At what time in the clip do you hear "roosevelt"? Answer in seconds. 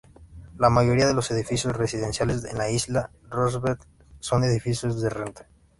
3.29-3.83